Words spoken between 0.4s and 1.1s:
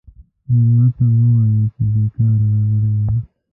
مېلمه ته